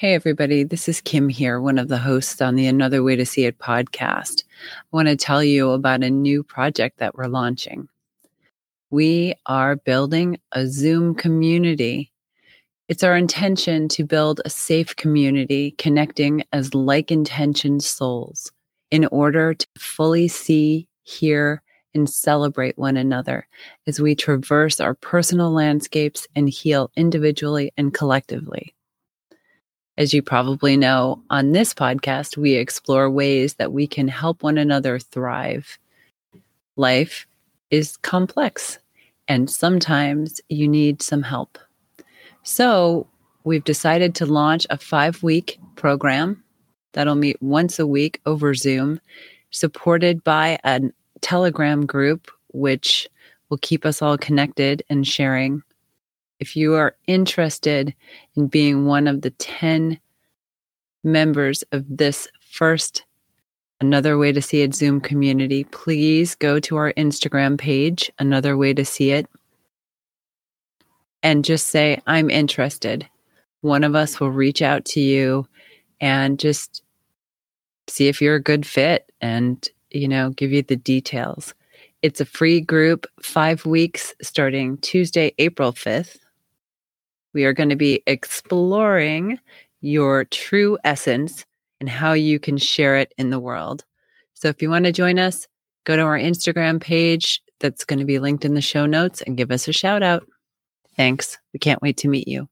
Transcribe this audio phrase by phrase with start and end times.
[0.00, 3.26] Hey, everybody, this is Kim here, one of the hosts on the Another Way to
[3.26, 4.44] See It podcast.
[4.74, 7.86] I want to tell you about a new project that we're launching.
[8.88, 12.10] We are building a Zoom community.
[12.88, 18.50] It's our intention to build a safe community connecting as like intentioned souls
[18.90, 21.62] in order to fully see, hear,
[21.92, 23.46] and celebrate one another
[23.86, 28.74] as we traverse our personal landscapes and heal individually and collectively.
[30.00, 34.56] As you probably know, on this podcast, we explore ways that we can help one
[34.56, 35.78] another thrive.
[36.76, 37.26] Life
[37.70, 38.78] is complex,
[39.28, 41.58] and sometimes you need some help.
[42.44, 43.08] So,
[43.44, 46.42] we've decided to launch a five week program
[46.94, 49.02] that'll meet once a week over Zoom,
[49.50, 50.80] supported by a
[51.20, 53.06] Telegram group, which
[53.50, 55.62] will keep us all connected and sharing
[56.40, 57.94] if you are interested
[58.34, 60.00] in being one of the 10
[61.04, 63.04] members of this first
[63.82, 68.74] Another Way to See It Zoom community, please go to our Instagram page, Another Way
[68.74, 69.26] to See It,
[71.22, 73.08] and just say, I'm interested.
[73.62, 75.46] One of us will reach out to you
[75.98, 76.82] and just
[77.88, 81.54] see if you're a good fit and, you know, give you the details.
[82.02, 86.18] It's a free group, five weeks starting Tuesday, April 5th
[87.34, 89.38] we are going to be exploring
[89.80, 91.44] your true essence
[91.80, 93.84] and how you can share it in the world.
[94.34, 95.46] So if you want to join us,
[95.84, 99.36] go to our Instagram page that's going to be linked in the show notes and
[99.36, 100.26] give us a shout out.
[100.96, 101.38] Thanks.
[101.52, 102.48] We can't wait to meet you.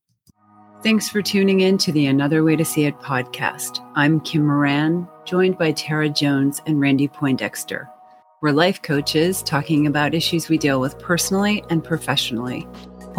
[0.83, 3.85] Thanks for tuning in to the Another Way to See It podcast.
[3.97, 7.89] I'm Kim Moran, joined by Tara Jones and Randy Poindexter.
[8.41, 12.69] We're life coaches talking about issues we deal with personally and professionally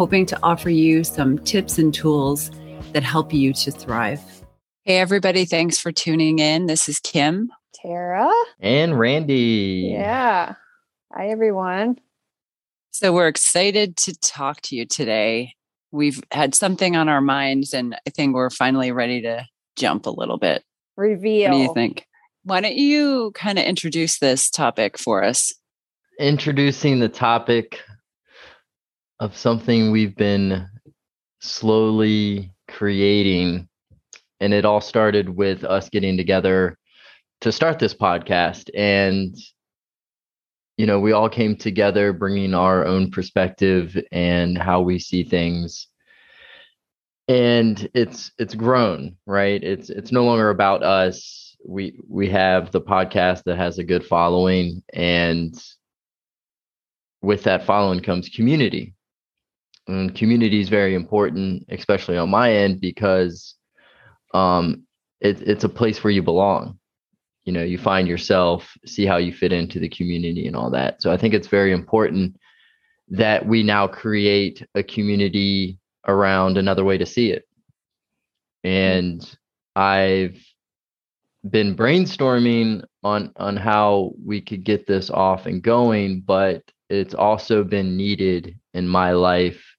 [0.00, 2.50] hoping to offer you some tips and tools
[2.94, 4.18] that help you to thrive.
[4.84, 6.64] Hey, everybody, thanks for tuning in.
[6.64, 9.90] This is Kim, Tara, and Randy.
[9.92, 10.54] Yeah.
[11.12, 11.98] Hi, everyone.
[12.92, 15.52] So, we're excited to talk to you today.
[15.90, 19.46] We've had something on our minds, and I think we're finally ready to
[19.76, 20.64] jump a little bit.
[20.96, 21.50] Reveal.
[21.50, 22.06] What do you think?
[22.44, 25.52] Why don't you kind of introduce this topic for us?
[26.18, 27.80] Introducing the topic
[29.20, 30.66] of something we've been
[31.40, 33.68] slowly creating.
[34.40, 36.78] And it all started with us getting together
[37.42, 38.70] to start this podcast.
[38.74, 39.36] And,
[40.78, 45.86] you know, we all came together bringing our own perspective and how we see things.
[47.28, 49.62] And it's it's grown, right?
[49.62, 51.54] It's it's no longer about us.
[51.64, 55.54] We we have the podcast that has a good following and
[57.22, 58.94] with that following comes community
[59.86, 63.54] and community is very important, especially on my end, because
[64.34, 64.84] um,
[65.20, 66.78] it, it's a place where you belong.
[67.44, 71.02] You know, you find yourself, see how you fit into the community and all that.
[71.02, 72.36] So I think it's very important
[73.08, 77.44] that we now create a community around another way to see it.
[78.62, 79.20] And
[79.74, 80.38] I've
[81.48, 87.64] been brainstorming on on how we could get this off and going, but it's also
[87.64, 89.69] been needed in my life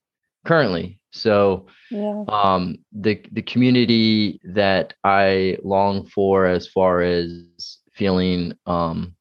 [0.46, 1.00] currently.
[1.12, 2.24] So yeah.
[2.30, 7.44] um, the the community that I long for, as far as
[7.94, 9.14] feeling um,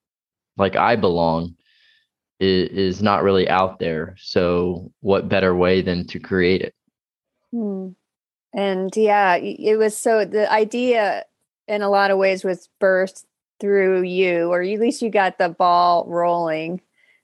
[0.56, 1.56] like I belong,
[2.38, 4.14] is, is not really out there.
[4.19, 6.75] So what better way than to create it?
[7.53, 7.88] Hmm.
[8.53, 11.25] And yeah, it was so the idea
[11.69, 13.25] in a lot of ways was birthed
[13.60, 16.80] through you, or at least you got the ball rolling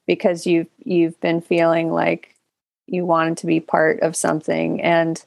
[0.06, 2.35] because you've you've been feeling like
[2.86, 4.80] you wanted to be part of something.
[4.80, 5.22] And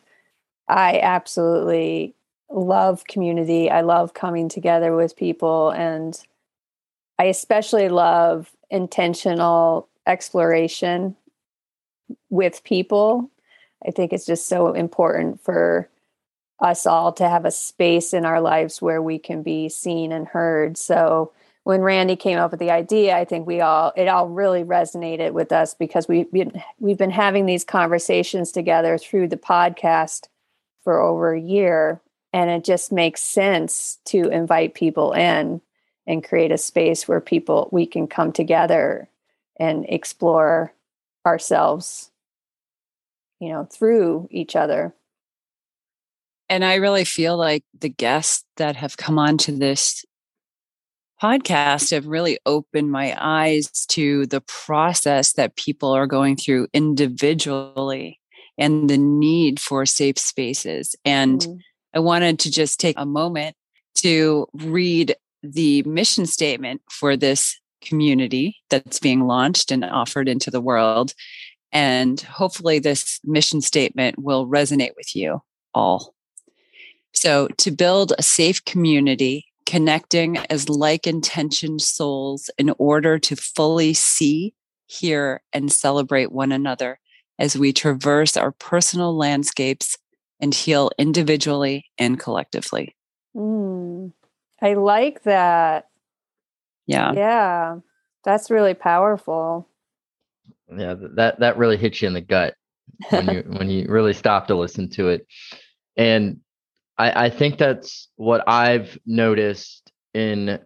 [0.68, 2.14] i absolutely
[2.50, 3.70] love community.
[3.70, 5.72] I love coming together with people.
[5.72, 6.20] And
[7.18, 11.16] i especially love intentional exploration
[12.30, 13.30] with people.
[13.86, 15.90] I think it's just so important for
[16.59, 20.28] us all to have a space in our lives where we can be seen and
[20.28, 20.78] heard.
[20.78, 21.32] So
[21.64, 25.32] when Randy came up with the idea, I think we all it all really resonated
[25.34, 26.26] with us because we
[26.79, 30.28] we've been having these conversations together through the podcast
[30.84, 32.02] for over a year,
[32.34, 35.61] and it just makes sense to invite people in
[36.08, 39.08] and create a space where people we can come together
[39.59, 40.73] and explore
[41.26, 42.09] ourselves,
[43.40, 44.94] you know, through each other.
[46.47, 50.03] And I really feel like the guests that have come on to this
[51.22, 58.20] podcast have really opened my eyes to the process that people are going through individually
[58.58, 61.60] and the need for safe spaces and mm.
[61.94, 63.56] I wanted to just take a moment
[63.96, 70.62] to read the mission statement for this community that's being launched and offered into the
[70.62, 71.14] world.
[71.72, 75.42] And hopefully, this mission statement will resonate with you
[75.74, 76.14] all.
[77.14, 83.94] So, to build a safe community, connecting as like intentioned souls in order to fully
[83.94, 84.56] see,
[84.88, 87.00] hear, and celebrate one another
[87.38, 89.96] as we traverse our personal landscapes
[90.40, 92.96] and heal individually and collectively.
[93.36, 94.12] Mm,
[94.60, 95.88] I like that.
[96.88, 97.14] Yeah.
[97.14, 97.76] Yeah.
[98.24, 99.68] That's really powerful.
[100.76, 102.56] Yeah, that that really hits you in the gut
[103.12, 105.28] when you when you really stop to listen to it.
[105.96, 106.40] And
[106.99, 110.59] I, I think that's what I've noticed in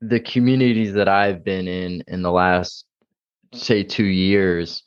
[0.00, 2.86] the communities that I've been in in the last
[3.52, 4.82] say two years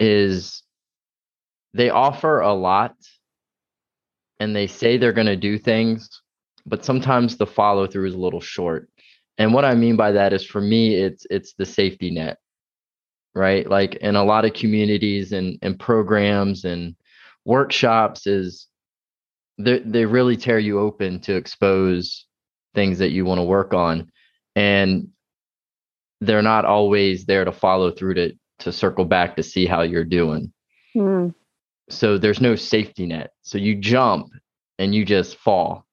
[0.00, 0.62] is
[1.74, 2.94] they offer a lot
[4.40, 6.08] and they say they're going to do things
[6.66, 8.88] but sometimes the follow through is a little short.
[9.38, 12.38] And what i mean by that is for me it's it's the safety net
[13.36, 13.68] right?
[13.68, 16.96] Like in a lot of communities and and programs and
[17.44, 18.66] workshops is
[19.58, 22.26] they they really tear you open to expose
[22.74, 24.10] things that you want to work on
[24.54, 25.08] and
[26.20, 30.04] they're not always there to follow through to to circle back to see how you're
[30.04, 30.52] doing.
[30.96, 31.34] Mm.
[31.90, 33.32] so there's no safety net.
[33.42, 34.28] So you jump
[34.78, 35.84] and you just fall.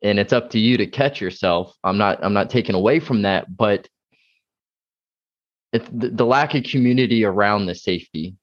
[0.00, 1.74] And it's up to you to catch yourself.
[1.84, 3.88] I'm not i'm not taking away from that but
[5.72, 8.34] it's the, the lack of community around the safety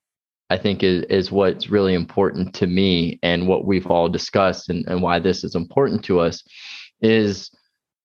[0.49, 4.85] i think is is what's really important to me and what we've all discussed and,
[4.87, 6.43] and why this is important to us
[7.01, 7.51] is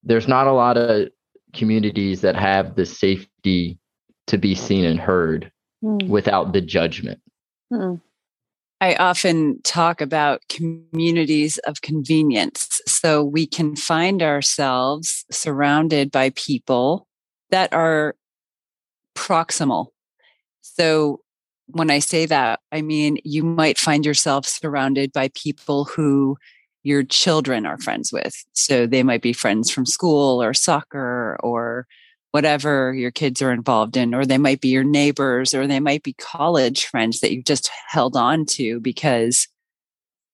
[0.03, 1.09] there's not a lot of
[1.55, 3.79] communities that have the safety
[4.27, 5.51] to be seen and heard
[5.83, 6.09] Mm.
[6.09, 7.19] without the judgment
[7.73, 8.03] Mm.
[8.83, 12.81] I often talk about communities of convenience.
[12.87, 17.07] So we can find ourselves surrounded by people
[17.51, 18.17] that are
[19.15, 19.89] proximal.
[20.63, 21.21] So
[21.73, 26.37] when I say that, I mean you might find yourself surrounded by people who
[26.83, 28.35] your children are friends with.
[28.53, 31.87] So they might be friends from school or soccer or
[32.33, 36.03] whatever your kids are involved in, or they might be your neighbors, or they might
[36.03, 39.49] be college friends that you just held on to because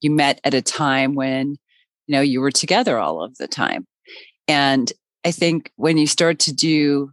[0.01, 1.57] you met at a time when
[2.07, 3.87] you know you were together all of the time.
[4.47, 4.93] And
[5.25, 7.11] I think when you start to do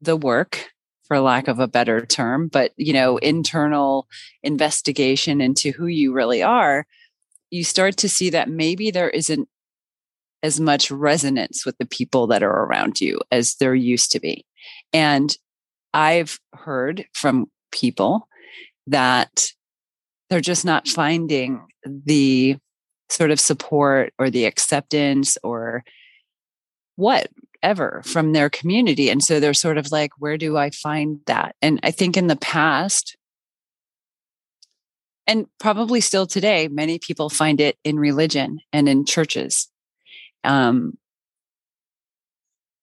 [0.00, 0.66] the work,
[1.06, 4.06] for lack of a better term, but you know, internal
[4.42, 6.86] investigation into who you really are,
[7.50, 9.48] you start to see that maybe there isn't
[10.42, 14.44] as much resonance with the people that are around you as there used to be.
[14.92, 15.36] And
[15.94, 18.28] I've heard from people
[18.86, 19.46] that
[20.28, 22.56] they're just not finding the
[23.08, 25.84] sort of support or the acceptance or
[27.62, 29.10] whatever from their community.
[29.10, 31.54] And so they're sort of like, where do I find that?
[31.62, 33.16] And I think in the past,
[35.26, 39.68] and probably still today, many people find it in religion and in churches.
[40.44, 40.96] Um,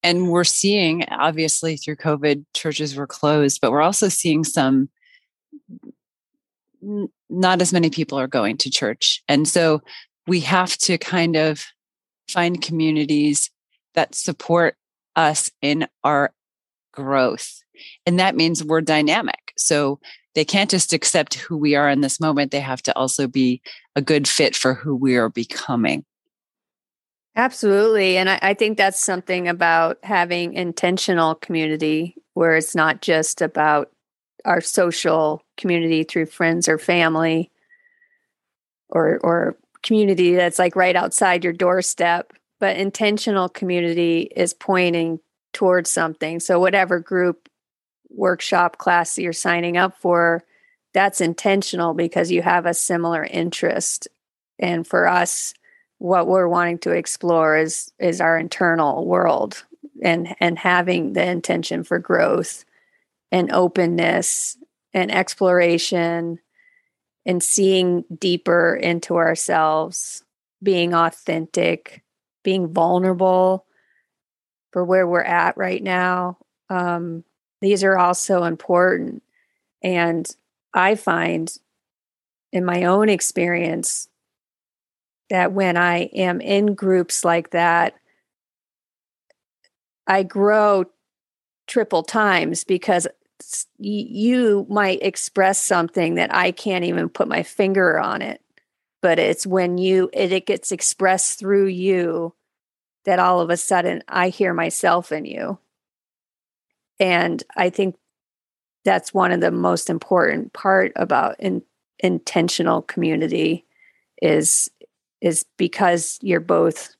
[0.02, 4.90] and we're seeing, obviously, through COVID, churches were closed, but we're also seeing some,
[7.30, 9.24] not as many people are going to church.
[9.30, 9.82] And so
[10.28, 11.64] we have to kind of
[12.28, 13.50] find communities
[13.96, 14.76] that support
[15.16, 16.34] us in our
[16.92, 17.62] growth.
[18.06, 19.54] And that means we're dynamic.
[19.58, 20.00] So
[20.36, 23.62] they can't just accept who we are in this moment, they have to also be
[23.96, 26.06] a good fit for who we are becoming.
[27.36, 28.18] Absolutely.
[28.18, 33.92] And I, I think that's something about having intentional community where it's not just about
[34.46, 37.52] our social community through friends or family
[38.90, 42.34] or or community that's like right outside your doorstep,
[42.64, 45.20] but intentional community is pointing
[45.52, 46.40] towards something.
[46.40, 47.50] So whatever group
[48.10, 50.46] workshop class that you're signing up for,
[50.94, 54.08] that's intentional because you have a similar interest.
[54.60, 55.54] And for us,
[55.98, 59.66] what we're wanting to explore is is our internal world
[60.02, 62.64] and and having the intention for growth
[63.30, 64.58] and openness
[64.94, 66.40] and exploration
[67.26, 70.24] and seeing deeper into ourselves
[70.64, 72.03] being authentic
[72.44, 73.66] being vulnerable
[74.72, 76.38] for where we're at right now
[76.70, 77.24] um,
[77.62, 79.24] these are all so important
[79.82, 80.36] and
[80.74, 81.58] i find
[82.54, 84.08] in my own experience
[85.34, 87.96] that when I am in groups like that,
[90.06, 90.86] I grow
[91.66, 93.08] triple times because
[93.80, 98.42] you might express something that I can't even put my finger on it.
[99.04, 102.34] But it's when you it, it gets expressed through you
[103.04, 105.60] that all of a sudden I hear myself in you.
[107.02, 107.98] And I think
[108.86, 111.64] that's one of the most important part about in,
[112.00, 113.66] intentional community
[114.22, 114.72] is
[115.22, 116.96] is because you're both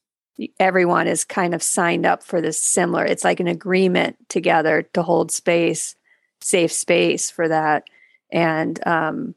[0.60, 5.04] everyone is kind of signed up for this similar it's like an agreement together to
[5.04, 5.96] hold space
[6.42, 7.84] safe space for that
[8.32, 9.36] and um,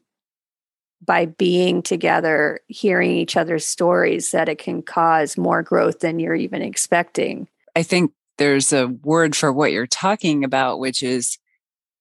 [1.05, 6.35] by being together hearing each other's stories that it can cause more growth than you're
[6.35, 11.37] even expecting i think there's a word for what you're talking about which is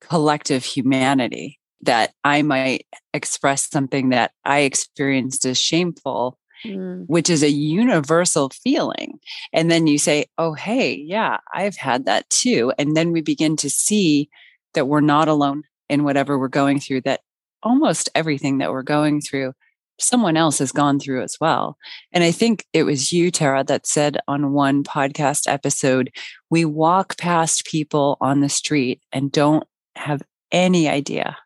[0.00, 7.04] collective humanity that i might express something that i experienced as shameful mm.
[7.06, 9.18] which is a universal feeling.
[9.52, 12.72] And then you say, oh, hey, yeah, I've had that too.
[12.78, 14.28] And then we begin to see
[14.74, 17.20] that we're not alone in whatever we're going through, that
[17.62, 19.52] almost everything that we're going through,
[19.98, 21.76] someone else has gone through as well.
[22.12, 26.10] And I think it was you, Tara, that said on one podcast episode,
[26.50, 29.64] we walk past people on the street and don't
[29.96, 30.22] have
[30.52, 31.36] any idea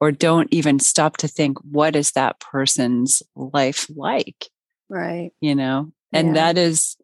[0.00, 4.48] or don't even stop to think what is that person's life like
[4.88, 6.34] right you know and yeah.
[6.34, 6.96] that is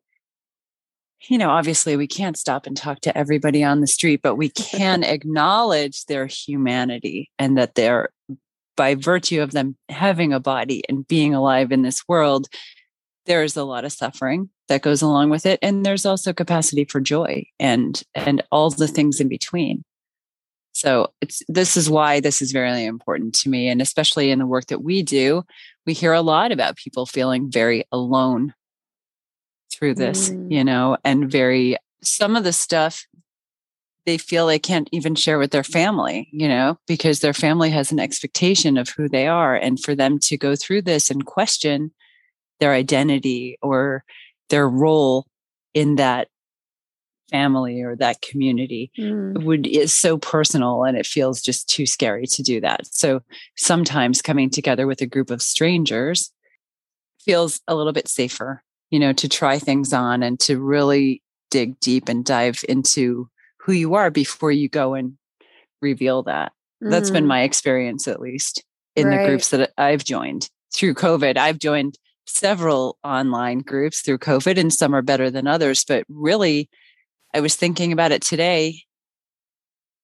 [1.28, 4.48] you know obviously we can't stop and talk to everybody on the street but we
[4.50, 8.10] can acknowledge their humanity and that they're
[8.76, 12.48] by virtue of them having a body and being alive in this world
[13.26, 17.00] there's a lot of suffering that goes along with it and there's also capacity for
[17.00, 19.82] joy and and all the things in between
[20.76, 23.68] so it's this is why this is very important to me.
[23.68, 25.42] And especially in the work that we do,
[25.86, 28.52] we hear a lot about people feeling very alone
[29.72, 30.52] through this, mm.
[30.52, 33.06] you know, and very some of the stuff
[34.06, 37.90] they feel they can't even share with their family, you know, because their family has
[37.90, 39.56] an expectation of who they are.
[39.56, 41.90] And for them to go through this and question
[42.60, 44.04] their identity or
[44.48, 45.26] their role
[45.74, 46.28] in that
[47.30, 49.42] family or that community mm.
[49.42, 52.86] would is so personal and it feels just too scary to do that.
[52.86, 53.20] So
[53.56, 56.30] sometimes coming together with a group of strangers
[57.20, 61.20] feels a little bit safer, you know, to try things on and to really
[61.50, 63.28] dig deep and dive into
[63.66, 65.18] who you are before you go and
[65.82, 66.52] reveal that.
[66.82, 66.90] Mm.
[66.90, 67.28] That's been mm.
[67.28, 69.18] my experience at least in right.
[69.18, 71.36] the groups that I've joined through COVID.
[71.36, 76.70] I've joined several online groups through COVID and some are better than others, but really
[77.34, 78.82] I was thinking about it today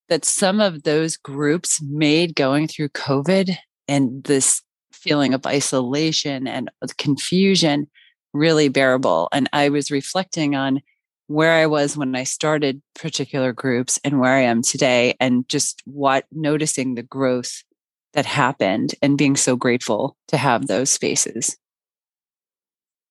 [0.08, 4.60] that some of those groups made going through COVID and this
[4.92, 7.86] feeling of isolation and confusion
[8.32, 9.28] really bearable.
[9.32, 10.82] And I was reflecting on
[11.32, 15.82] where I was when I started particular groups and where I am today, and just
[15.86, 17.64] what noticing the growth
[18.12, 21.56] that happened and being so grateful to have those spaces.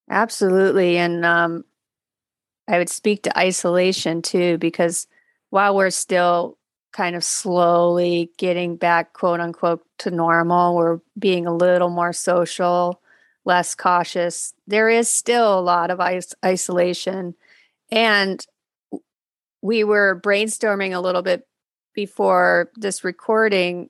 [0.10, 0.98] Absolutely.
[0.98, 1.64] And um,
[2.68, 5.08] I would speak to isolation too, because
[5.50, 6.58] while we're still
[6.94, 13.02] kind of slowly getting back, quote unquote, to normal, we're being a little more social,
[13.46, 14.54] less cautious.
[14.68, 17.36] There is still a lot of is- isolation.
[17.92, 18.46] And
[19.62, 21.48] we were brainstorming a little bit
[21.94, 23.90] before this recording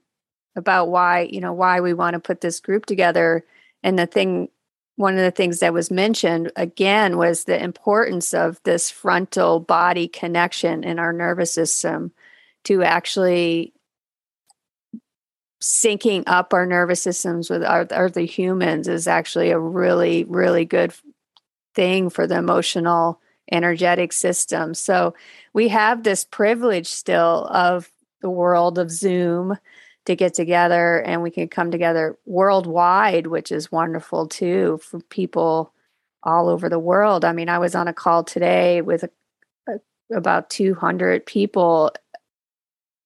[0.55, 3.45] about why, you know, why we want to put this group together.
[3.83, 4.49] And the thing
[4.97, 10.07] one of the things that was mentioned again was the importance of this frontal body
[10.07, 12.11] connection in our nervous system
[12.65, 13.73] to actually
[15.61, 20.93] syncing up our nervous systems with our other humans is actually a really really good
[21.73, 23.19] thing for the emotional
[23.51, 25.13] energetic system so
[25.53, 27.91] we have this privilege still of
[28.21, 29.57] the world of zoom
[30.05, 35.73] to get together and we can come together worldwide, which is wonderful too for people
[36.23, 37.25] all over the world.
[37.25, 39.09] I mean, I was on a call today with a,
[39.67, 41.91] a, about 200 people,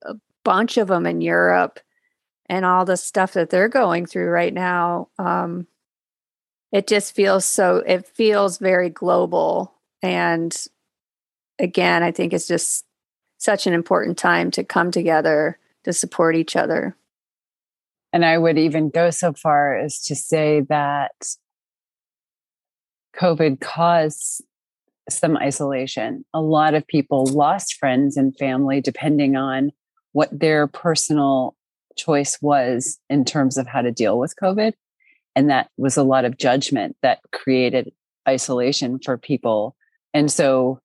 [0.04, 1.80] a bunch of them in Europe,
[2.48, 5.10] and all the stuff that they're going through right now.
[5.18, 5.68] Um,
[6.72, 9.75] it just feels so, it feels very global.
[10.06, 10.56] And
[11.58, 12.86] again, I think it's just
[13.38, 16.96] such an important time to come together to support each other.
[18.14, 21.14] And I would even go so far as to say that
[23.18, 24.44] COVID caused
[25.10, 26.24] some isolation.
[26.34, 29.72] A lot of people lost friends and family depending on
[30.12, 31.56] what their personal
[31.98, 34.74] choice was in terms of how to deal with COVID.
[35.36, 37.92] And that was a lot of judgment that created
[38.28, 39.76] isolation for people.
[40.15, 40.79] And so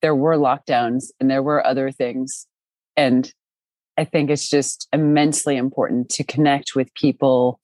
[0.00, 2.46] there were lockdowns and there were other things.
[2.96, 3.30] And
[3.98, 7.60] I think it's just immensely important to connect with people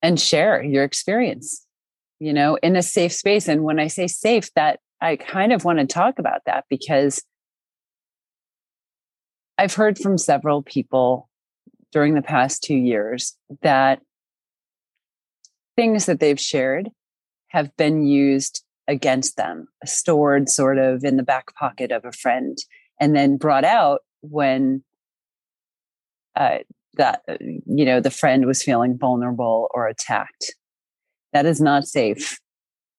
[0.00, 1.66] and share your experience,
[2.18, 3.46] you know, in a safe space.
[3.46, 7.22] And when I say safe, that I kind of want to talk about that because
[9.58, 11.28] I've heard from several people
[11.92, 14.00] during the past two years that
[15.80, 16.90] things that they've shared
[17.48, 22.58] have been used against them, stored sort of in the back pocket of a friend,
[23.00, 24.84] and then brought out when
[26.36, 26.58] uh,
[26.98, 30.54] that uh, you know the friend was feeling vulnerable or attacked.
[31.32, 32.38] That is not safe.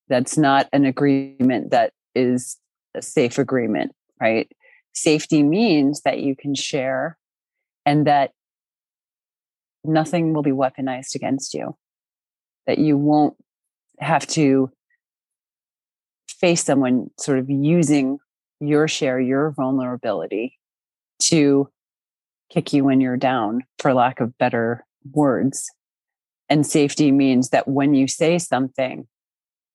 [0.08, 2.58] That's not an agreement that is
[2.96, 4.50] a safe agreement, right?
[4.92, 7.16] Safety means that you can share
[7.86, 8.32] and that
[9.84, 11.76] nothing will be weaponized against you,
[12.66, 13.36] that you won't
[13.98, 14.70] have to
[16.28, 18.18] face someone sort of using
[18.60, 20.58] your share, your vulnerability
[21.20, 21.68] to
[22.50, 25.70] kick you when you're down, for lack of better words.
[26.48, 29.06] And safety means that when you say something,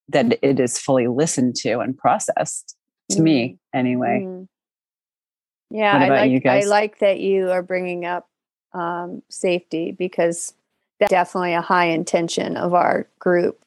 [0.09, 2.75] that it is fully listened to and processed.
[3.11, 3.23] To mm.
[3.23, 4.23] me, anyway.
[4.25, 4.47] Mm.
[5.69, 8.29] Yeah, I like, I like that you are bringing up
[8.73, 10.53] um, safety because
[10.99, 13.63] definitely a high intention of our group.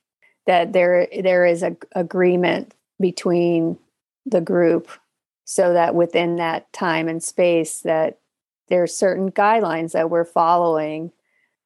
[0.47, 3.79] That there there is a agreement between
[4.27, 4.89] the group,
[5.45, 8.19] so that within that time and space that
[8.69, 11.13] there are certain guidelines that we're following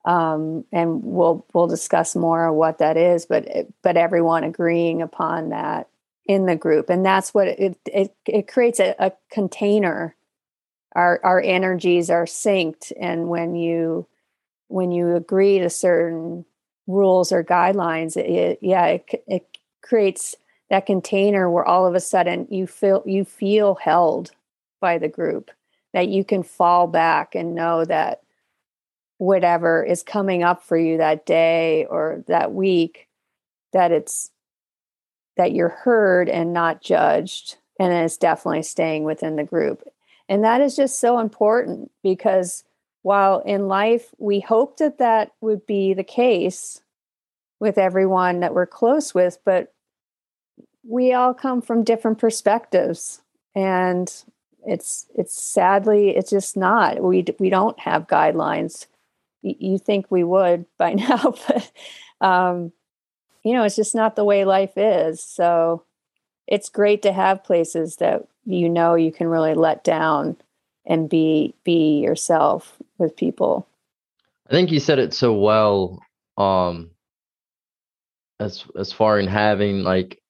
[0.05, 3.47] um, and we'll we'll discuss more what that is but
[3.83, 5.89] but everyone agreeing upon that
[6.27, 10.17] in the group and that's what it it, it creates a, a container
[10.95, 14.07] our our energies are synced and when you
[14.69, 16.45] when you agree to certain
[16.87, 20.35] rules or guidelines it, yeah it, it creates
[20.71, 24.33] that container where all of a sudden you feel you feel held
[24.81, 25.51] by the group
[25.93, 28.23] that you can fall back and know that
[29.19, 33.09] whatever is coming up for you that day or that week
[33.73, 34.31] that it's
[35.37, 39.83] that you're heard and not judged and it's definitely staying within the group.
[40.29, 42.65] And that is just so important because
[43.05, 46.81] while in life we hope that that would be the case
[47.61, 49.73] with everyone that we're close with but
[50.87, 53.23] we all come from different perspectives
[53.55, 54.25] and
[54.67, 57.03] it's it's sadly it's just not.
[57.03, 58.87] We we don't have guidelines.
[59.43, 61.71] You, you think we would by now but
[62.21, 62.73] um
[63.43, 65.23] you know it's just not the way life is.
[65.23, 65.85] So
[66.47, 70.37] it's great to have places that you know you can really let down
[70.87, 73.67] and be be yourself with people
[74.49, 76.03] i think you said it so well
[76.39, 76.91] um
[78.41, 80.21] as as far in having like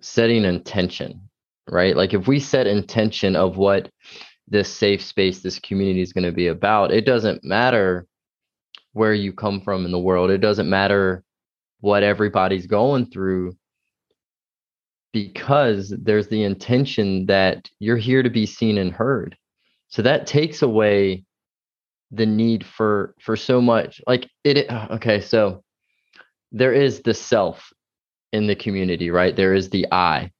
[0.00, 1.20] setting intention
[1.70, 1.96] right?
[1.96, 3.90] Like if we set intention of what
[4.48, 8.06] this safe space, this community is going to be about, it doesn't matter
[8.92, 10.30] where you come from in the world.
[10.30, 11.22] It doesn't matter
[11.80, 13.56] what everybody's going through
[15.12, 19.36] because there's the intention that you're here to be seen and heard.
[19.90, 21.24] So that takes away
[22.12, 25.62] the need for for so much like it uh, okay so
[26.50, 27.72] there is the self
[28.32, 29.36] in the community right?
[29.36, 30.32] There is the i.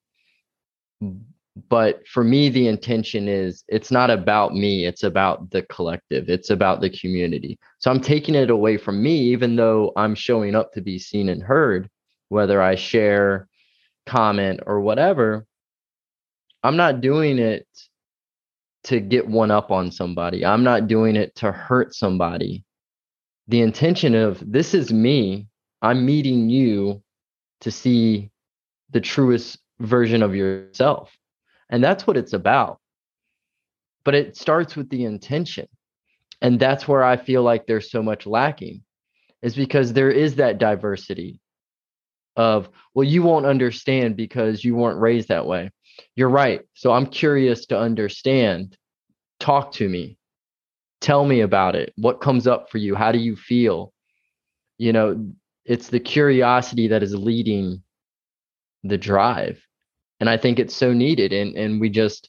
[1.69, 6.51] But for me the intention is it's not about me it's about the collective it's
[6.51, 7.59] about the community.
[7.79, 11.29] So i'm taking it away from me even though i'm showing up to be seen
[11.29, 11.89] and heard
[12.29, 13.49] whether i share
[14.07, 15.47] comment or whatever.
[16.63, 17.67] I'm not doing it
[18.85, 22.65] to get one up on somebody i'm not doing it to hurt somebody
[23.49, 25.47] the intention of this is me
[25.83, 27.03] i'm meeting you
[27.61, 28.31] to see
[28.91, 31.17] the truest version of yourself.
[31.71, 32.81] And that's what it's about.
[34.05, 35.67] But it starts with the intention.
[36.43, 38.83] And that's where I feel like there's so much lacking,
[39.43, 41.39] is because there is that diversity
[42.37, 45.71] of, well, you won't understand because you weren't raised that way.
[46.17, 46.63] You're right.
[46.75, 48.77] So I'm curious to understand.
[49.39, 50.19] Talk to me.
[51.01, 51.93] Tell me about it.
[51.97, 52.95] What comes up for you?
[52.95, 53.93] How do you feel?
[54.79, 55.33] You know,
[55.65, 57.83] it's the curiosity that is leading
[58.83, 59.63] the drive
[60.21, 61.33] and I think it's so needed.
[61.33, 62.29] And and we just,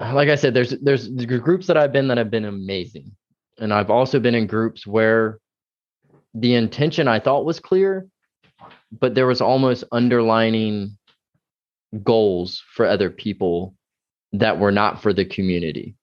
[0.00, 3.12] like I said, there's there's groups that I've been that have been amazing,
[3.58, 5.40] and I've also been in groups where
[6.32, 8.06] the intention I thought was clear,
[8.92, 10.96] but there was almost underlining
[12.04, 13.74] goals for other people
[14.32, 15.96] that were not for the community.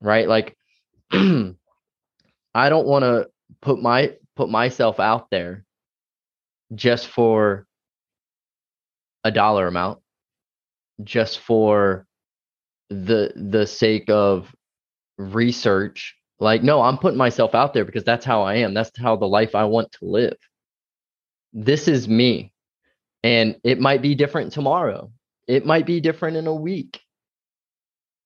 [0.00, 0.28] Right?
[0.28, 0.56] Like
[1.12, 1.54] I
[2.68, 3.28] don't want to
[3.62, 5.64] put my put myself out there
[6.74, 7.66] just for
[9.24, 10.00] a dollar amount
[11.04, 12.06] just for
[12.90, 14.54] the the sake of
[15.18, 18.74] research Like, no, I'm putting myself out there because that's how I am.
[18.74, 20.36] That's how the life I want to live.
[21.54, 22.53] This is me.
[23.24, 25.12] And it might be different tomorrow.
[25.48, 27.00] It might be different in a week.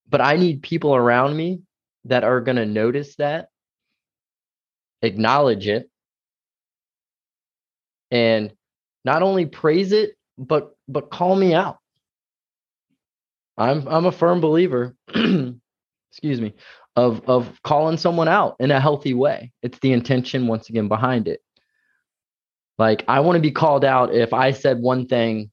[0.09, 1.61] But I need people around me
[2.05, 3.49] that are going to notice that,
[5.03, 5.89] acknowledge it,
[8.11, 8.53] and
[9.05, 11.77] not only praise it, but but call me out.
[13.57, 16.55] I'm I'm a firm believer, excuse me,
[16.95, 19.53] of of calling someone out in a healthy way.
[19.63, 21.41] It's the intention once again behind it.
[22.79, 25.51] Like I want to be called out if I said one thing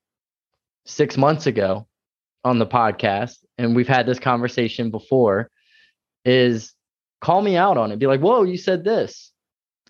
[0.86, 1.86] 6 months ago
[2.44, 5.50] on the podcast and we've had this conversation before
[6.24, 6.72] is
[7.20, 7.98] call me out on it.
[7.98, 9.32] Be like, "Whoa, you said this."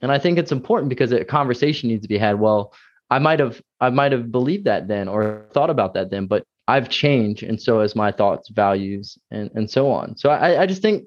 [0.03, 2.41] And I think it's important because a conversation needs to be had.
[2.41, 2.73] Well,
[3.11, 6.45] I might have I might have believed that then or thought about that then, but
[6.69, 10.17] I've changed and so has my thoughts, values, and and so on.
[10.17, 11.05] So I, I just think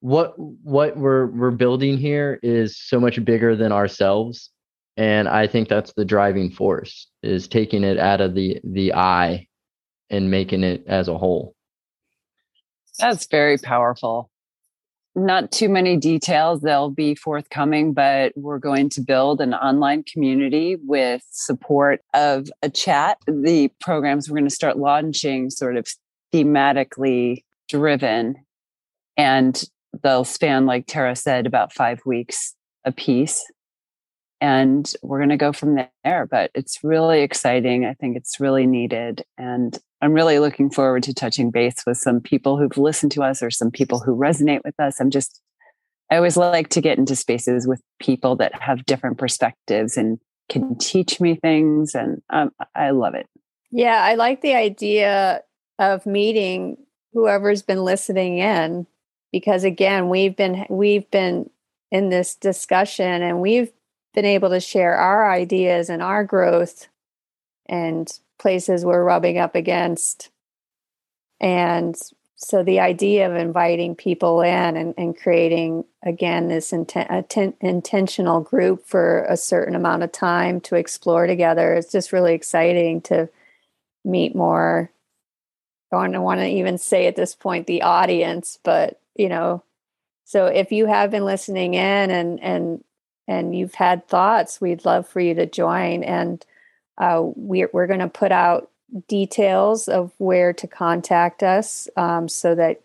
[0.00, 4.50] what what we're we're building here is so much bigger than ourselves.
[4.96, 9.48] And I think that's the driving force is taking it out of the the I
[10.10, 11.54] and making it as a whole.
[12.98, 14.30] That's very powerful
[15.14, 16.62] not too many details.
[16.62, 22.70] They'll be forthcoming, but we're going to build an online community with support of a
[22.70, 23.18] chat.
[23.26, 25.86] The programs we're going to start launching sort of
[26.32, 28.36] thematically driven,
[29.16, 29.62] and
[30.02, 33.44] they'll span, like Tara said, about five weeks a piece.
[34.42, 36.26] And we're going to go from there.
[36.28, 37.86] But it's really exciting.
[37.86, 39.24] I think it's really needed.
[39.38, 43.40] And I'm really looking forward to touching base with some people who've listened to us
[43.40, 45.00] or some people who resonate with us.
[45.00, 45.40] I'm just,
[46.10, 50.76] I always like to get into spaces with people that have different perspectives and can
[50.76, 51.94] teach me things.
[51.94, 53.28] And um, I love it.
[53.70, 55.42] Yeah, I like the idea
[55.78, 56.78] of meeting
[57.12, 58.86] whoever's been listening in
[59.32, 61.48] because again we've been we've been
[61.90, 63.70] in this discussion and we've
[64.14, 66.88] been able to share our ideas and our growth
[67.66, 70.30] and places we're rubbing up against.
[71.40, 71.96] And
[72.36, 78.84] so the idea of inviting people in and, and creating again this inten- intentional group
[78.84, 83.28] for a certain amount of time to explore together is just really exciting to
[84.04, 84.90] meet more
[85.92, 89.62] I don't want to even say at this point the audience, but you know,
[90.24, 92.84] so if you have been listening in and and
[93.28, 96.02] and you've had thoughts, we'd love for you to join.
[96.02, 96.44] And
[96.98, 98.70] uh, we're, we're going to put out
[99.08, 102.82] details of where to contact us um, so that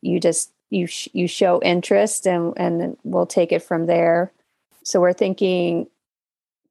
[0.00, 4.32] you just you sh- you show interest and and we'll take it from there
[4.82, 5.86] so we're thinking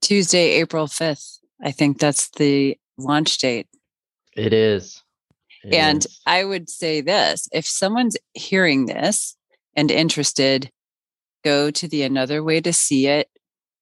[0.01, 3.67] tuesday april 5th i think that's the launch date
[4.35, 5.03] it is
[5.63, 6.19] it and is.
[6.25, 9.37] i would say this if someone's hearing this
[9.75, 10.71] and interested
[11.43, 13.29] go to the another way to see it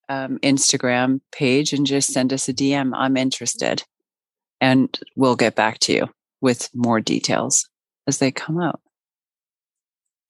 [0.10, 2.92] um, Instagram page and just send us a DM.
[2.96, 3.84] I'm interested.
[4.60, 6.10] And we'll get back to you
[6.42, 7.70] with more details
[8.08, 8.82] as they come out.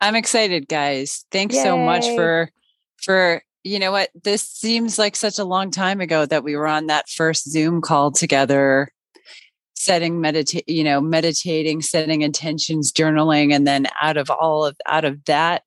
[0.02, 1.26] I'm excited, guys.
[1.32, 1.64] Thanks Yay.
[1.64, 2.52] so much for,
[3.02, 4.10] for, you know what?
[4.24, 7.82] This seems like such a long time ago that we were on that first Zoom
[7.82, 8.90] call together,
[9.76, 13.54] setting meditate, you know, meditating, setting intentions, journaling.
[13.54, 15.64] And then out of all of, out of that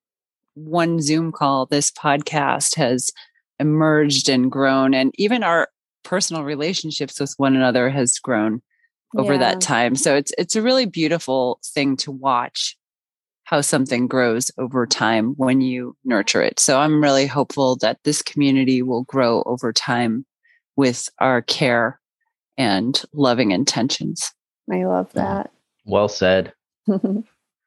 [0.55, 3.11] one Zoom call, this podcast has
[3.59, 5.69] emerged and grown and even our
[6.03, 8.61] personal relationships with one another has grown
[9.17, 9.39] over yeah.
[9.39, 9.95] that time.
[9.95, 12.77] So it's it's a really beautiful thing to watch
[13.45, 16.59] how something grows over time when you nurture it.
[16.59, 20.25] So i'm really hopeful that this community will grow over time
[20.77, 22.01] with our care
[22.57, 24.33] and loving intentions.
[24.71, 25.51] I love that.
[25.85, 26.53] Well said.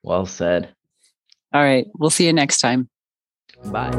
[0.04, 0.75] Well said
[1.56, 2.90] all right we'll see you next time
[3.72, 3.92] bye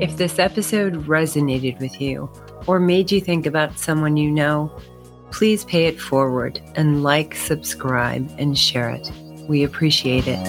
[0.00, 2.30] if this episode resonated with you
[2.66, 4.74] or made you think about someone you know,
[5.30, 9.12] please pay it forward and like, subscribe, and share it.
[9.46, 10.40] We appreciate it.